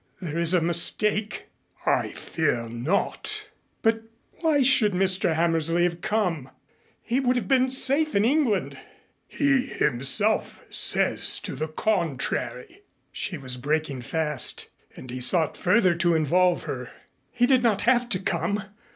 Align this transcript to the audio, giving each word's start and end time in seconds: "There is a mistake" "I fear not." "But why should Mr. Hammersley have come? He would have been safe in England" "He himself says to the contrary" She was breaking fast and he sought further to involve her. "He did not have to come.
"There 0.19 0.39
is 0.39 0.55
a 0.55 0.61
mistake" 0.61 1.45
"I 1.85 2.09
fear 2.13 2.67
not." 2.67 3.51
"But 3.83 4.01
why 4.39 4.63
should 4.63 4.93
Mr. 4.93 5.35
Hammersley 5.35 5.83
have 5.83 6.01
come? 6.01 6.49
He 7.03 7.19
would 7.19 7.35
have 7.35 7.47
been 7.47 7.69
safe 7.69 8.15
in 8.15 8.25
England" 8.25 8.79
"He 9.27 9.67
himself 9.67 10.63
says 10.71 11.39
to 11.41 11.53
the 11.55 11.67
contrary" 11.67 12.81
She 13.21 13.37
was 13.37 13.57
breaking 13.57 14.01
fast 14.01 14.71
and 14.95 15.11
he 15.11 15.21
sought 15.21 15.55
further 15.55 15.93
to 15.93 16.15
involve 16.15 16.63
her. 16.63 16.89
"He 17.31 17.45
did 17.45 17.61
not 17.61 17.81
have 17.81 18.09
to 18.09 18.17
come. 18.19 18.63